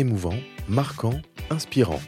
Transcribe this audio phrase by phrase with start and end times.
[0.00, 0.34] émouvant,
[0.66, 1.20] marquant,
[1.50, 2.00] inspirant.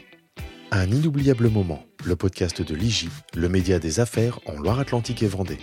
[0.71, 5.59] Un inoubliable moment, le podcast de l'IGI, le média des affaires en Loire-Atlantique et Vendée.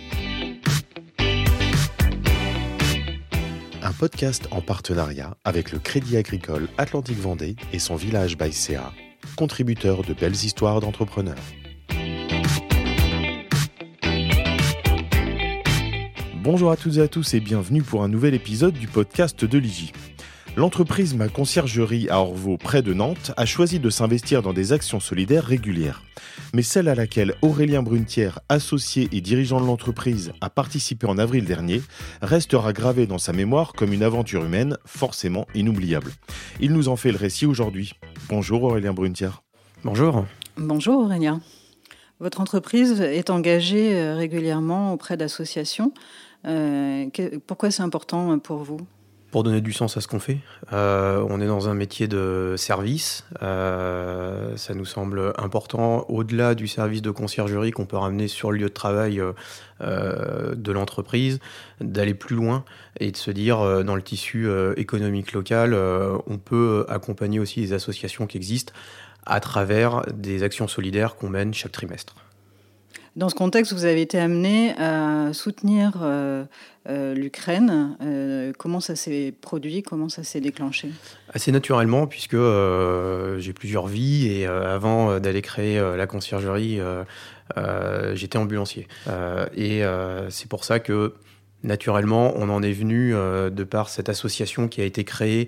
[3.83, 8.93] Un podcast en partenariat avec le Crédit Agricole Atlantique Vendée et son village Baïséa,
[9.35, 11.35] contributeur de belles histoires d'entrepreneurs.
[16.37, 19.57] Bonjour à toutes et à tous et bienvenue pour un nouvel épisode du podcast de
[19.57, 19.91] l'IGI.
[20.57, 24.99] L'entreprise Ma Conciergerie à Orvaux, près de Nantes, a choisi de s'investir dans des actions
[24.99, 26.03] solidaires régulières.
[26.53, 31.45] Mais celle à laquelle Aurélien Brunetière, associé et dirigeant de l'entreprise, a participé en avril
[31.45, 31.81] dernier,
[32.21, 36.11] restera gravée dans sa mémoire comme une aventure humaine forcément inoubliable.
[36.59, 37.93] Il nous en fait le récit aujourd'hui.
[38.27, 39.43] Bonjour Aurélien Brunetière.
[39.85, 40.25] Bonjour.
[40.57, 41.39] Bonjour Aurélien.
[42.19, 45.93] Votre entreprise est engagée euh, régulièrement auprès d'associations.
[46.45, 47.07] Euh,
[47.47, 48.81] pourquoi c'est important pour vous?
[49.31, 50.39] Pour donner du sens à ce qu'on fait.
[50.73, 53.23] Euh, on est dans un métier de service.
[53.41, 58.57] Euh, ça nous semble important, au-delà du service de conciergerie qu'on peut ramener sur le
[58.57, 59.21] lieu de travail
[59.81, 61.39] euh, de l'entreprise,
[61.79, 62.65] d'aller plus loin
[62.99, 68.27] et de se dire, dans le tissu économique local, on peut accompagner aussi les associations
[68.27, 68.73] qui existent
[69.25, 72.15] à travers des actions solidaires qu'on mène chaque trimestre.
[73.15, 76.05] Dans ce contexte, vous avez été amené à soutenir
[76.87, 77.95] l'Ukraine.
[78.51, 80.89] Euh, comment ça s'est produit Comment ça s'est déclenché
[81.33, 82.37] Assez naturellement, puisque
[83.37, 86.79] j'ai plusieurs vies et avant d'aller créer la conciergerie,
[88.13, 88.87] j'étais ambulancier.
[89.55, 89.81] et
[90.29, 91.13] c'est pour ça que
[91.63, 95.47] naturellement, on en est venu de par cette association qui a été créée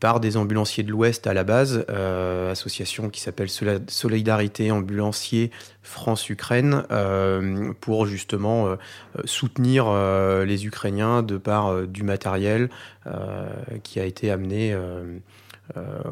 [0.00, 3.48] par des ambulanciers de l'Ouest à la base, euh, association qui s'appelle
[3.88, 5.50] Solidarité Ambulancier
[5.82, 8.76] France-Ukraine, euh, pour justement euh,
[9.26, 9.92] soutenir
[10.44, 12.70] les Ukrainiens de par du matériel
[13.82, 14.74] qui a été amené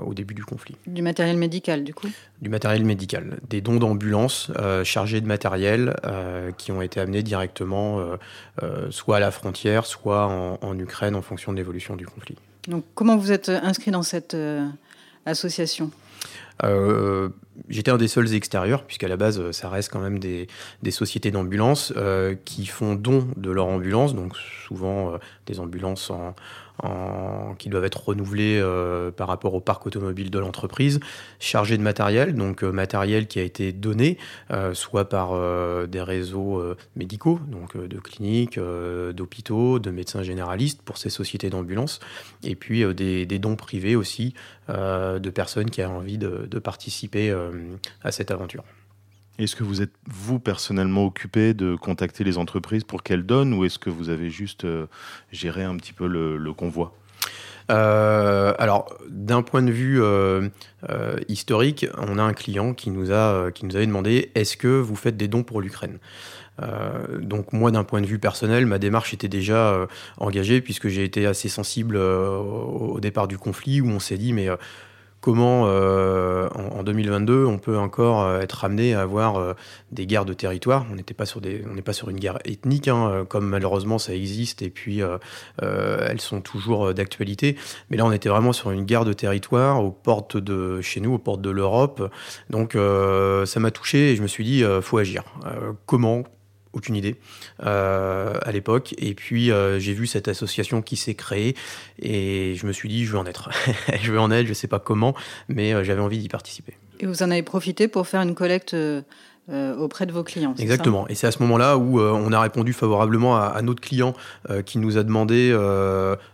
[0.05, 0.77] au début du conflit.
[0.87, 2.09] Du matériel médical, du coup?
[2.43, 3.39] Du matériel médical.
[3.49, 4.51] Des dons d'ambulance
[4.85, 5.97] chargés de matériel
[6.59, 8.01] qui ont été amenés directement
[8.91, 12.37] soit à la frontière, soit en Ukraine en fonction de l'évolution du conflit.
[12.69, 14.69] Donc, comment vous êtes inscrit dans cette euh,
[15.25, 15.91] association?
[16.63, 17.31] Euh,
[17.69, 20.47] J'étais un des seuls extérieurs, puisqu'à la base, ça reste quand même des,
[20.91, 24.37] sociétés d'ambulance euh, qui font don de leur ambulance, donc
[24.67, 26.35] souvent des ambulances en,
[27.59, 31.01] qui doivent être renouvelés euh, par rapport au parc automobile de l'entreprise,
[31.41, 34.17] chargés de matériel, donc euh, matériel qui a été donné,
[34.53, 35.29] euh, soit par
[35.89, 36.63] des réseaux
[36.97, 42.01] médicaux, donc de cliniques, d'hôpitaux, de médecins généralistes pour ces sociétés d'ambulance,
[42.43, 44.35] et puis des, dons privés aussi
[44.69, 47.35] de personnes qui ont envie de participer
[48.03, 48.65] à cette aventure.
[49.39, 53.65] Est-ce que vous êtes, vous, personnellement occupé de contacter les entreprises pour qu'elles donnent ou
[53.65, 54.87] est-ce que vous avez juste euh,
[55.31, 56.93] géré un petit peu le, convoi?
[57.71, 60.49] Euh, alors, d'un point de vue euh,
[61.29, 64.97] historique, on a un client qui nous a qui nous avait demandé est-ce que vous
[64.97, 65.99] faites des dons pour l'Ukraine?
[67.21, 71.25] Donc moi, d'un point de vue personnel, ma démarche était déjà engagée puisque j'ai été
[71.25, 74.49] assez sensible au, départ du conflit où on s'est dit mais
[75.21, 79.55] comment euh, en, 2022 on peut encore euh, être amené à avoir euh,
[79.93, 80.87] des guerres de territoire.
[80.91, 81.03] On n'est
[81.83, 85.01] pas sur une guerre ethnique, hein, comme malheureusement ça existe et puis
[85.61, 87.57] elles sont toujours d'actualité.
[87.91, 91.15] Mais là, on était vraiment sur une guerre de territoire aux portes de chez nous,
[91.15, 92.11] aux portes de l'Europe.
[92.51, 95.25] Donc ça m'a touché et je me suis dit, faut agir.
[95.87, 96.25] comment
[96.73, 97.17] aucune idée
[97.63, 98.95] euh, à l'époque.
[98.99, 101.57] Et puis euh, j'ai vu cette association qui s'est créée
[102.01, 103.51] et je me suis dit je veux en être.
[104.01, 105.15] je veux en être, je ne sais pas comment,
[105.49, 106.75] mais euh, j'avais envie d'y participer.
[107.01, 108.75] Et vous en avez profité pour faire une collecte
[109.51, 110.55] euh, auprès de vos clients.
[110.59, 111.09] Exactement.
[111.09, 114.15] et c'est à ce moment-là où euh, on a répondu favorablement à, notre client
[114.51, 115.57] euh, qui nous a demandé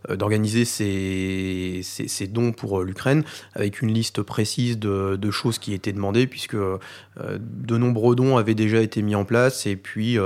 [0.09, 3.23] d'organiser ces, dons pour l'Ukraine
[3.55, 8.81] avec une liste précise de, choses qui étaient demandées puisque de nombreux dons avaient déjà
[8.81, 10.19] été mis en place et puis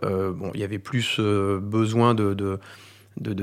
[0.00, 2.60] bon, il y avait plus besoin de,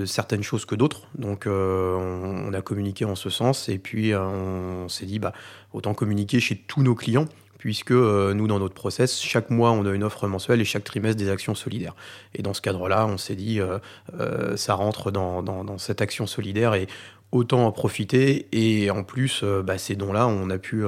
[0.05, 1.09] certaines choses que d'autres.
[1.17, 5.33] Donc on, a communiqué en ce sens et puis on s'est dit bah,
[5.73, 9.85] autant communiquer chez tous nos clients puisque euh, nous, dans notre process, chaque mois, on
[9.85, 11.95] a une offre mensuelle et chaque trimestre des actions solidaires.
[12.33, 13.79] Et dans ce cadre-là, on s'est dit, euh,
[14.19, 16.87] euh, ça rentre dans, cette action solidaire et
[17.31, 18.47] autant en profiter.
[18.51, 20.83] Et en plus, bah, ces dons-là, on a pu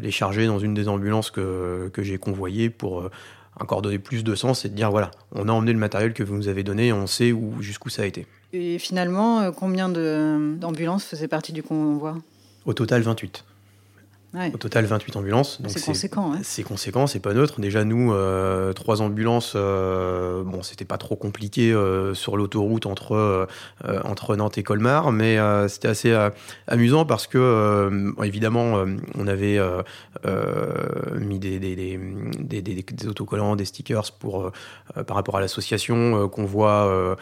[0.00, 3.08] les charger dans une des ambulances que, j'ai convoyées pour
[3.60, 6.22] encore donner plus de sens et de dire, voilà, on a emmené le matériel que
[6.22, 8.26] vous nous avez donné et on sait où, jusqu'où ça a été.
[8.52, 12.16] Et finalement, combien d'ambulances faisaient partie du convoi?
[12.64, 13.44] Au total, 28.
[14.34, 15.58] Au total, 28 ambulances.
[15.68, 16.34] C'est conséquent.
[16.42, 17.62] C'est conséquent, c'est pas neutre.
[17.62, 23.48] Déjà, nous, euh, trois ambulances, euh, bon, c'était pas trop compliqué euh, sur l'autoroute entre,
[24.04, 25.38] entre Nantes et Colmar, mais
[25.68, 26.28] c'était assez
[26.66, 28.84] amusant parce que, évidemment,
[29.16, 29.58] on avait
[31.18, 31.74] mis des, des,
[32.38, 34.52] des, des, autocollants, des stickers pour,
[35.06, 37.16] par rapport à l'association qu'on voit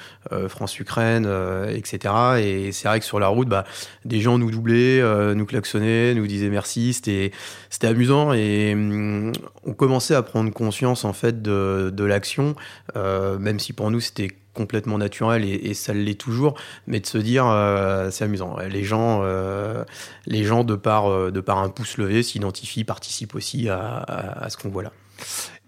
[0.48, 1.28] France-Ukraine,
[1.70, 2.14] etc.
[2.40, 3.64] Et c'est vrai que sur la route, bah,
[4.04, 5.00] des gens nous doublaient,
[5.34, 7.32] nous klaxonnaient, nous disaient merci c'était
[7.70, 9.32] c'était amusant et hum,
[9.64, 12.54] on commençait à prendre conscience en fait de, de l'action,
[12.96, 17.18] euh, même si pour nous c'était complètement naturel et, ça l'est toujours, mais de se
[17.18, 18.56] dire euh, c'est amusant.
[18.70, 19.84] Les gens, euh,
[20.26, 24.56] les gens de par de par un pouce levé s'identifient, participent aussi à, à, ce
[24.56, 24.92] qu'on voit là.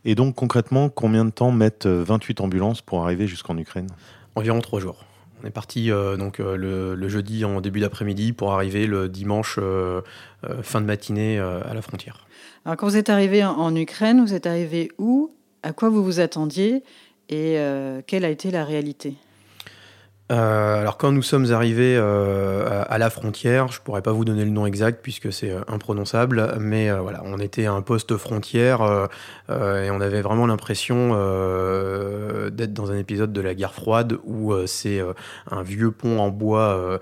[0.06, 3.88] Et donc concrètement, combien de temps mettent 28 ambulances pour arriver jusqu'en Ukraine?
[4.36, 5.07] Environ trois jours.
[5.42, 9.58] On est parti euh, donc euh, le, jeudi en début d'après-midi pour arriver le dimanche
[9.60, 10.02] euh,
[10.62, 12.26] fin de matinée à la frontière.
[12.64, 15.30] Quand vous êtes arrivé en, Ukraine, vous êtes arrivé où?
[15.62, 16.82] À quoi vous vous attendiez?
[17.30, 17.58] Et
[18.06, 19.14] quelle a été la réalité?
[20.30, 24.44] Euh, alors quand nous sommes arrivés euh, à, la frontière, je pourrais pas vous donner
[24.44, 29.08] le nom exact puisque c'est euh, imprononçable, mais voilà, on était à un poste frontière
[29.48, 31.10] et on avait vraiment l'impression
[32.50, 35.00] d'être dans un épisode de la guerre froide où c'est
[35.50, 37.00] un vieux pont en bois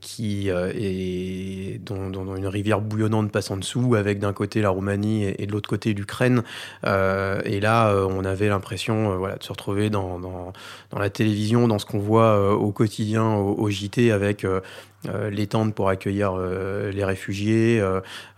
[0.00, 5.46] qui est dont, une rivière bouillonnante passe en dessous, avec d'un côté la Roumanie et,
[5.46, 6.42] de l'autre côté l'Ukraine.
[6.84, 10.52] et là, on avait l'impression voilà de se retrouver dans, dans,
[10.90, 14.60] dans la télévision, dans ce qu'on voit au quotidien au, JT avec euh,
[15.08, 17.82] euh, les tentes pour accueillir euh, les réfugiés,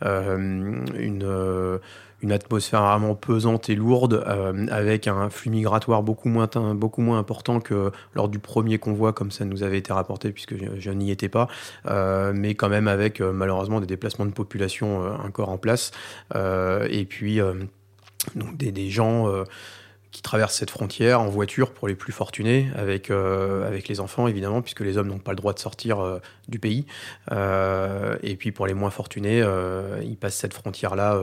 [0.03, 1.81] une
[2.21, 4.25] une atmosphère vraiment pesante et lourde,
[4.73, 9.31] avec un flux migratoire beaucoup moins, beaucoup moins important que lors du premier convoi, comme
[9.31, 11.47] ça nous avait été rapporté, puisque je, n'y étais pas,
[12.35, 15.93] mais quand même avec malheureusement des déplacements de population encore en place,
[16.35, 17.39] et puis
[18.35, 19.45] donc des, des gens
[20.11, 24.27] qui traversent cette frontière en voiture pour les plus fortunés, avec, euh, avec les enfants
[24.27, 26.19] évidemment, puisque les hommes n'ont pas le droit de sortir euh,
[26.49, 26.87] du pays.
[27.31, 29.45] Euh, et puis pour les moins fortunés,
[30.03, 31.21] ils passent cette frontière-là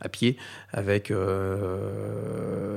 [0.00, 0.36] à pied,
[0.72, 1.10] avec,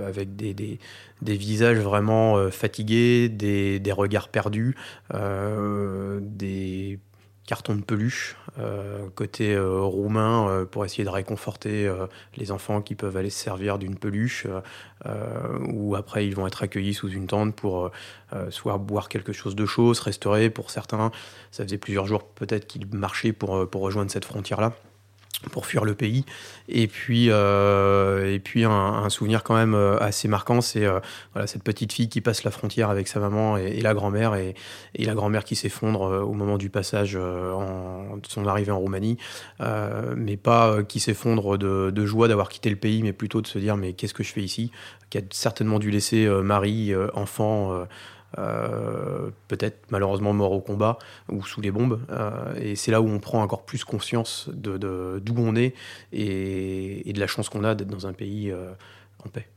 [0.06, 4.76] avec des, des, visages vraiment fatigués, des, des, regards perdus,
[5.12, 7.00] des
[7.50, 11.92] carton de peluche euh, côté euh, roumain euh, pour essayer de réconforter
[12.38, 14.46] les enfants qui peuvent aller se servir d'une peluche
[15.68, 17.92] ou après ils vont être accueillis sous une tente pour
[18.50, 21.12] soit boire quelque chose de chaud, se restaurer pour certains.
[21.52, 24.74] Ça faisait plusieurs jours peut-être qu'ils marchaient pour, pour rejoindre cette frontière-là
[25.52, 26.26] pour fuir le pays.
[26.68, 31.00] Et puis, euh, et puis un, souvenir quand même euh, assez marquant, c'est euh,
[31.34, 34.56] voilà, cette petite fille qui passe la frontière avec sa maman et, la grand-mère, et,
[34.98, 39.18] la grand-mère qui s'effondre au moment du passage en, de son arrivée en Roumanie,
[40.16, 43.58] mais pas qui s'effondre de, de, joie d'avoir quitté le pays, mais plutôt de se
[43.58, 44.72] dire mais qu'est-ce que je fais ici?
[45.10, 47.88] Qui a certainement dû laisser mari, enfant
[48.36, 50.98] peut-être malheureusement mort au combat
[51.30, 52.00] ou sous les bombes.
[52.10, 55.74] Euh, et c'est là où on prend encore plus conscience de, d'où on est
[56.14, 58.72] et, de la chance qu'on a d'être dans un pays euh,
[59.26, 59.48] en paix.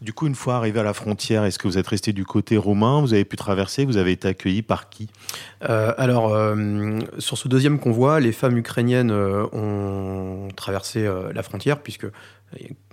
[0.00, 2.58] Du coup, une fois arrivé à la frontière, est-ce que vous êtes resté du côté
[2.58, 3.86] romain Vous avez pu traverser?
[3.86, 5.08] Vous avez été accueilli par qui?
[5.62, 6.36] Alors,
[7.18, 12.06] sur ce deuxième convoi, les femmes ukrainiennes ont traversé la frontière, puisque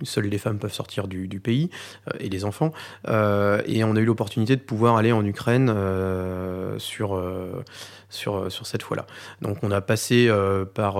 [0.02, 1.70] Seules les femmes peuvent sortir du, pays
[2.08, 2.72] euh, et les enfants.
[3.08, 7.22] Euh, et on a eu l'opportunité de pouvoir aller en Ukraine euh, sur,
[8.08, 9.06] sur, sur cette fois-là.
[9.40, 10.30] Donc on a passé
[10.74, 10.98] par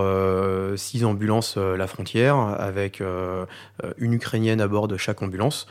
[0.76, 3.02] six ambulances la frontière avec
[3.98, 5.66] une Ukrainienne à bord de chaque ambulance.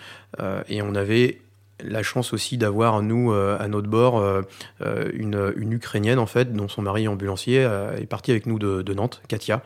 [0.67, 1.41] et on avait
[1.83, 4.41] la chance aussi d'avoir, nous, euh, à notre bord, euh,
[4.81, 9.21] euh, une, Ukrainienne, en fait, dont son mari ambulancier est parti avec nous de, Nantes,
[9.27, 9.63] Katia,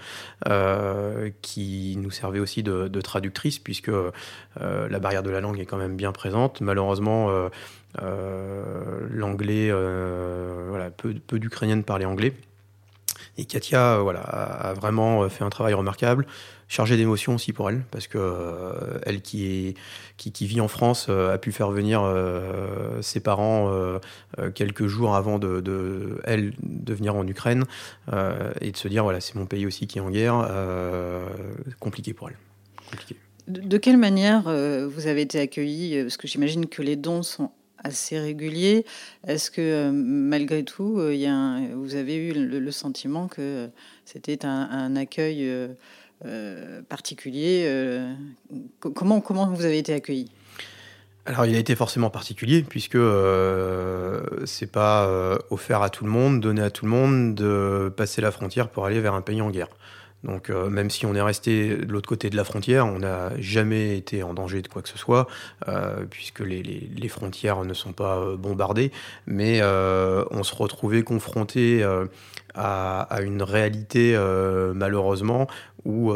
[1.42, 3.92] qui nous servait aussi de, traductrice, puisque
[4.60, 6.62] la barrière de la langue est quand même bien présente.
[6.62, 7.30] Malheureusement,
[9.12, 9.72] l'anglais,
[10.98, 12.34] peu, peu d'Ukrainiennes parlaient anglais.
[13.38, 16.26] Et Katia, voilà, a vraiment fait un travail remarquable
[16.68, 19.76] chargé d'émotions aussi pour elle, parce que euh, elle qui,
[20.42, 23.72] vit en France euh, a pu faire venir euh, ses parents
[24.54, 26.22] quelques jours avant de, de,
[26.62, 27.66] de venir en Ukraine
[28.62, 30.48] et de se dire voilà c'est mon pays aussi qui est en guerre,
[31.80, 32.38] compliqué pour elle.
[32.90, 33.16] Compliqué.
[33.48, 37.52] De, quelle manière vous avez été accueilli Parce que j'imagine que les dons sont
[37.86, 38.86] assez réguliers.
[39.28, 43.70] Est-ce que malgré tout, il y a vous avez eu le, sentiment que
[44.06, 45.50] c'était un, un, accueil
[46.24, 47.66] euh, particulier.
[47.68, 48.14] Euh,
[48.80, 50.32] comment, comment vous avez été accueilli?
[51.26, 55.10] Alors, il a été forcément particulier puisque euh, c'est pas
[55.50, 58.86] offert à tout le monde, donné à tout le monde de passer la frontière pour
[58.86, 59.68] aller vers un pays en guerre.
[60.26, 63.98] Donc même si on est resté de l'autre côté de la frontière, on n'a jamais
[63.98, 65.28] été en danger de quoi que ce soit,
[66.10, 68.92] puisque les, frontières ne sont pas bombardées,
[69.28, 71.86] mais on se retrouvait confronté
[72.56, 74.18] à, une réalité
[74.74, 75.48] malheureusement
[75.86, 76.12] où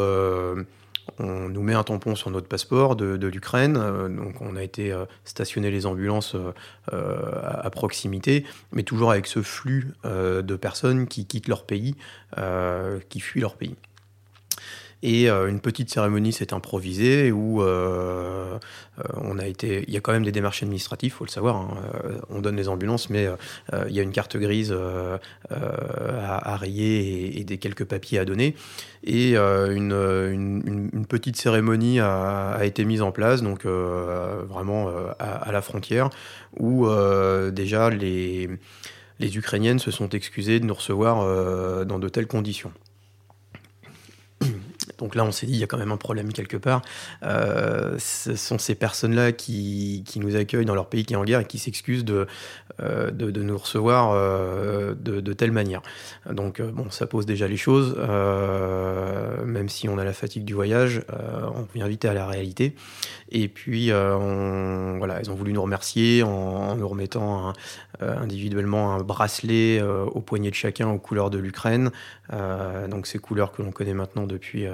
[1.17, 4.91] on nous met un tampon sur notre passeport de, l'Ukraine, euh, donc on a été
[4.91, 11.25] euh, stationner les ambulances euh, à, proximité, mais toujours avec ce flux de personnes qui
[11.25, 11.95] quittent leur pays,
[13.09, 13.75] qui fuient leur pays.
[15.01, 18.57] Et euh, une petite cérémonie s'est improvisée où euh,
[18.99, 19.85] euh, on a été.
[19.87, 21.55] Il y a quand même des démarches administratives, faut le savoir.
[21.55, 21.69] Hein.
[22.29, 23.27] on donne les ambulances, mais
[23.87, 24.75] il y a une carte grise
[25.49, 28.55] à, rayer et, des quelques papiers à donner.
[29.03, 36.09] Et une, petite cérémonie a, été mise en place, donc vraiment à, la frontière,
[36.57, 36.87] où
[37.51, 38.49] déjà les
[39.21, 42.71] Ukrainiennes se sont excusées de nous recevoir dans de telles conditions.
[44.99, 46.81] Donc là, on s'est dit, il y a quand même un problème quelque part.
[47.23, 51.23] Euh, ce sont ces personnes-là qui, qui, nous accueillent dans leur pays qui est en
[51.23, 52.27] guerre et qui s'excusent de,
[52.81, 55.81] euh, de, nous recevoir euh, de, telle manière.
[56.29, 57.95] Donc bon, ça pose déjà les choses.
[59.45, 62.75] même si on a la fatigue du voyage, on vient vite à la réalité.
[63.31, 67.53] Et puis, voilà, ils ont voulu nous remercier en, nous remettant
[68.01, 71.91] individuellement un bracelet au poignet de chacun aux couleurs de l'Ukraine.
[72.89, 74.65] donc ces couleurs que l'on connaît maintenant depuis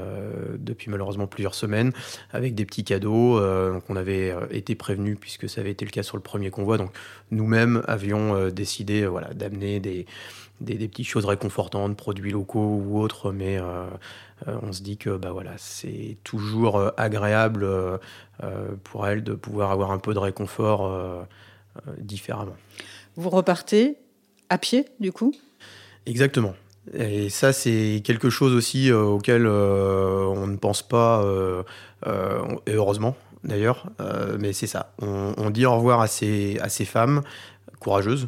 [0.58, 1.92] depuis malheureusement plusieurs semaines,
[2.32, 3.40] avec des petits cadeaux.
[3.40, 6.24] Euh, donc on avait euh, été prévenus puisque ça avait été le cas sur le
[6.24, 6.78] premier convoi.
[6.78, 6.92] Donc
[7.32, 10.06] nous-mêmes avions décidé voilà, d'amener des,
[10.62, 13.60] des, petites choses réconfortantes, produits locaux ou autres, mais
[14.48, 17.68] on se dit que bah, voilà, c'est toujours agréable
[18.84, 21.26] pour elle de pouvoir avoir un peu de réconfort
[21.98, 22.56] différemment.
[23.16, 23.98] Vous repartez
[24.50, 25.34] à pied, du coup?
[26.06, 26.54] Exactement.
[26.94, 31.64] Et ça, c'est quelque chose aussi euh, auquel euh, on ne pense pas, euh,
[32.68, 33.86] et heureusement d'ailleurs,
[34.40, 34.92] mais c'est ça.
[35.00, 37.22] On, dit au revoir à ces, femmes
[37.80, 38.28] courageuses,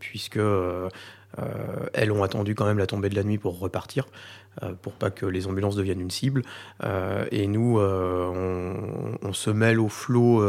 [0.00, 0.38] puisque
[1.94, 4.06] elles ont attendu quand même la tombée de la nuit pour repartir,
[4.82, 6.42] pour pas que les ambulances deviennent une cible.
[7.30, 10.44] et nous, on, se mêle au flot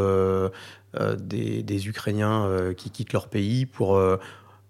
[1.17, 3.98] des, des, Ukrainiens qui quittent leur pays pour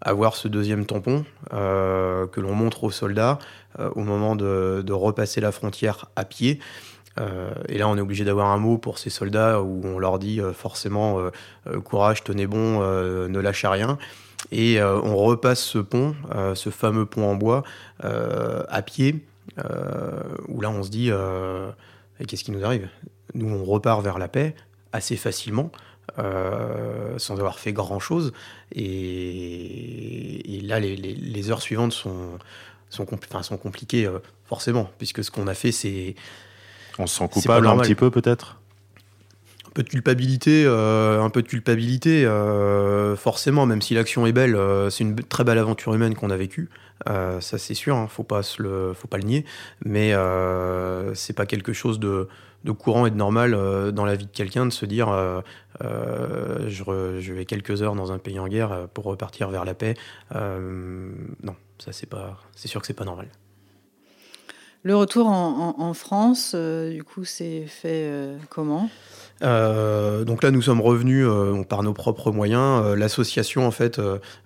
[0.03, 3.39] avoir ce deuxième tampon euh, que l'on montre aux soldats
[3.79, 6.59] euh, au moment de, repasser la frontière à pied.
[7.19, 10.19] Euh, et là, on est obligé d'avoir un mot pour ces soldats où on leur
[10.19, 11.19] dit forcément
[11.83, 13.97] courage, tenez bon, ne lâchez rien.
[14.51, 16.15] Et on repasse ce pont,
[16.53, 17.63] ce fameux pont en bois,
[18.01, 19.25] à pied,
[20.47, 21.11] où là, on se dit
[22.27, 22.89] qu'est-ce qui nous arrive?
[23.35, 24.55] Nous, on repart vers la paix
[24.91, 25.71] assez facilement.
[26.19, 28.33] Euh, sans avoir fait grand chose.
[28.75, 32.37] Et, là, les, heures suivantes sont,
[32.89, 33.05] sont,
[33.41, 36.15] sont compliquées, euh, forcément, puisque ce qu'on a fait, c'est.
[36.99, 38.59] On se sent coupable un petit peu, peut-être?
[39.67, 42.25] Un peu de culpabilité, euh, un peu de culpabilité,
[43.17, 44.57] forcément, même si l'action est belle,
[44.91, 46.69] c'est une très belle aventure humaine qu'on a vécue.
[47.07, 49.45] ça c'est sûr, hein, faut pas le, faut pas le nier,
[49.83, 50.13] mais
[51.15, 52.27] c'est pas quelque chose de,
[52.63, 55.41] de courant et de normal euh, dans la vie de quelqu'un de se dire euh,
[55.83, 59.95] euh, je, vais quelques heures dans un pays en guerre pour repartir vers la paix.
[60.33, 63.27] non, ça c'est pas, c'est sûr que c'est pas normal.
[64.85, 68.11] Le retour en, France, du coup, c'est fait
[68.49, 68.89] comment?
[69.41, 71.25] Donc là, nous sommes revenus
[71.69, 72.93] par nos propres moyens.
[72.93, 74.01] L'association, en fait,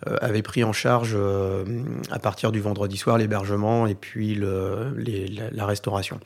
[0.06, 1.18] avait pris en charge
[2.12, 4.94] à partir du vendredi soir l'hébergement et puis le,
[5.52, 6.20] la, restauration.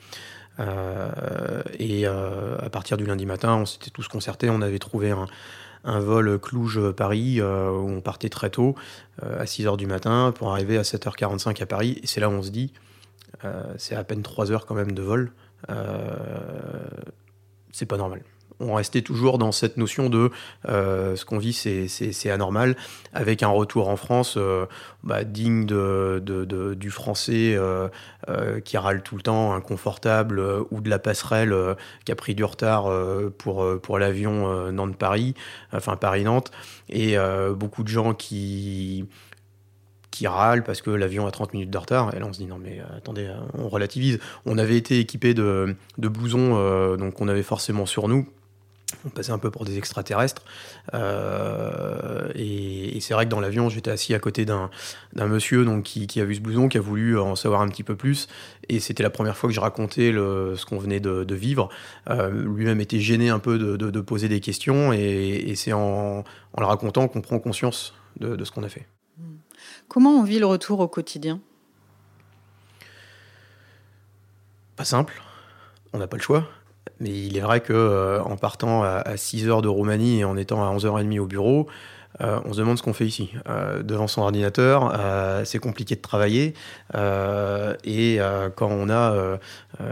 [0.60, 5.10] Euh, et euh, à partir du lundi matin, on s'était tous concertés, on avait trouvé
[5.10, 5.26] un,
[5.84, 8.76] vol Cluj-Paris euh, où on partait très tôt,
[9.20, 11.98] à 6h du matin, pour arriver à 7h45 à Paris.
[12.02, 12.72] Et c'est là où on se dit,
[13.76, 15.32] c'est à peine 3 heures quand même de vol,
[17.72, 18.22] c'est pas normal
[18.60, 20.30] on restait toujours dans cette notion de
[20.68, 22.76] euh, ce qu'on vit, c'est anormal,
[23.12, 24.66] avec un retour en France euh,
[25.02, 26.22] bah, digne de,
[26.76, 27.88] du français euh,
[28.64, 31.54] qui râle tout le temps, inconfortable, ou de la passerelle
[32.04, 32.90] qui a pris du retard
[33.38, 35.34] pour, pour l'avion Nantes-Paris,
[35.72, 36.50] enfin Paris-Nantes,
[36.88, 37.16] et
[37.54, 39.06] beaucoup de gens qui
[40.10, 42.14] qui râlent parce que l'avion a 30 minutes de retard.
[42.14, 44.18] Et là, on se dit non, mais attendez, on relativise.
[44.44, 48.28] On avait été équipé de, de blousons, donc on avait forcément sur nous
[49.04, 50.42] on passait un peu pour des extraterrestres.
[50.94, 54.70] Euh, et, c'est vrai que dans l'avion, j'étais assis à côté d'un
[55.16, 57.96] monsieur donc, qui, a vu ce blouson, qui a voulu en savoir un petit peu
[57.96, 58.28] plus.
[58.68, 61.68] Et c'était la première fois que je racontais ce qu'on venait de, vivre.
[62.10, 64.92] Euh, lui-même était gêné un peu de, poser des questions.
[64.92, 66.24] Et, c'est en,
[66.58, 68.86] le racontant qu'on prend conscience de, ce qu'on a fait.
[69.88, 71.40] Comment on vit le retour au quotidien?
[74.76, 75.22] Pas simple,
[75.92, 76.48] on n'a pas le choix.
[77.02, 80.64] Mais il est vrai que en partant à, 6 heures de Roumanie et en étant
[80.64, 81.68] à 11h30 au bureau,
[82.20, 83.30] euh, on se demande ce qu'on fait ici.
[83.48, 86.54] Euh, devant son ordinateur, euh, c'est compliqué de travailler.
[86.94, 88.18] et
[88.56, 89.38] quand on a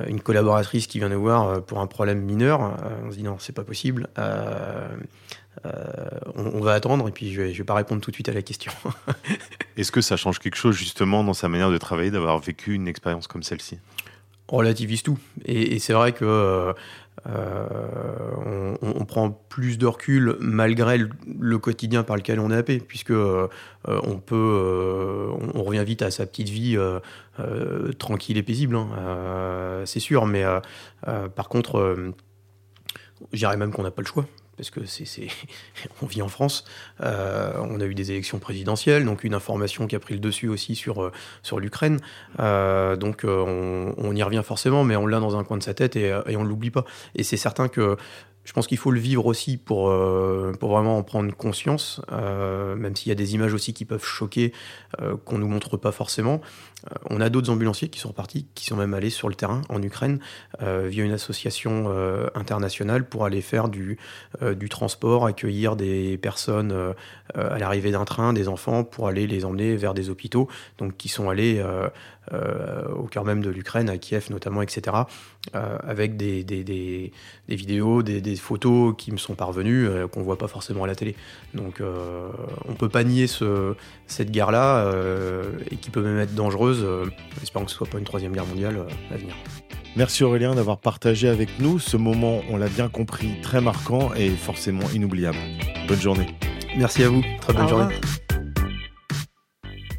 [0.06, 3.54] une collaboratrice qui vient nous voir pour un problème mineur, on se dit non, c'est
[3.54, 4.08] pas possible.
[6.34, 8.42] On, va attendre et puis je vais, vais pas répondre tout de suite à la
[8.42, 8.72] question.
[9.76, 12.88] Est-ce que ça change quelque chose justement dans sa manière de travailler d'avoir vécu une
[12.88, 13.78] expérience comme celle-ci?
[14.56, 15.18] Relativise tout.
[15.44, 16.74] Et, c'est vrai que
[17.26, 23.10] euh, on, prend plus de recul malgré le, quotidien par lequel on est happé, puisque
[23.10, 23.48] euh,
[23.86, 26.78] on peut, euh, on, revient vite à sa petite vie
[27.98, 29.82] tranquille et paisible, hein.
[29.84, 30.26] c'est sûr.
[30.26, 30.44] Mais
[31.04, 32.12] par contre,
[33.32, 34.26] je dirais même qu'on n'a pas le choix
[34.60, 35.28] parce que c'est,
[36.02, 36.64] on vit en France.
[37.00, 40.48] Euh, on a eu des élections présidentielles, donc une information qui a pris le dessus
[40.48, 41.12] aussi sur, euh,
[41.58, 41.98] l'Ukraine.
[42.40, 45.96] Euh, donc on, y revient forcément, mais on l'a dans un coin de sa tête
[45.96, 46.84] et on ne l'oublie pas.
[47.14, 47.96] Et c'est certain que
[48.50, 52.74] je pense qu'il faut le vivre aussi pour, euh, pour vraiment en prendre conscience, euh,
[52.74, 54.52] même s'il y a des images aussi qui peuvent choquer,
[55.00, 56.40] euh, qu'on ne nous montre pas forcément.
[57.10, 59.80] on a d'autres ambulanciers qui sont repartis, qui sont même allés sur le terrain en
[59.82, 60.18] Ukraine
[60.60, 61.94] via une association
[62.34, 63.98] internationale pour aller faire du,
[64.40, 66.94] du transport, accueillir des personnes
[67.34, 71.10] à l'arrivée d'un train, des enfants, pour aller les emmener vers des hôpitaux, donc qui
[71.10, 71.62] sont allés
[72.32, 74.96] au cœur même de l'Ukraine, à Kiev notamment, etc.,
[75.52, 77.12] avec des, des, des,
[77.48, 80.84] des vidéos, des des photos qui me sont parvenues qu'on euh, qu'on voit pas forcément
[80.84, 81.14] à la télé.
[81.54, 82.28] Donc euh,
[82.68, 83.74] on peut pas nier ce,
[84.06, 86.86] cette guerre-là euh, et qui peut même être dangereuse.
[87.42, 89.34] espérons que ce soit pas une troisième guerre mondiale à venir.
[89.96, 94.30] Merci Aurélien d'avoir partagé avec nous ce moment, on l'a bien compris, très marquant et
[94.30, 95.38] forcément inoubliable.
[95.88, 96.26] Bonne journée.
[96.76, 97.94] Merci à vous, très bonne journée.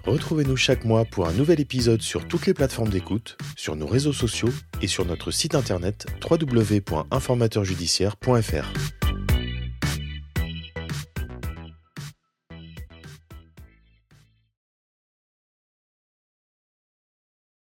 [0.06, 4.14] Retrouvez-nous chaque mois pour un nouvel épisode sur toutes les plateformes d'écoute, sur nos réseaux
[4.14, 4.50] sociaux
[4.82, 9.01] et sur notre site internet www.informateurjudiciaire.fr.